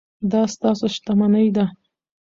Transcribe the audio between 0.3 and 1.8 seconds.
دا ستاسو شتمني ده.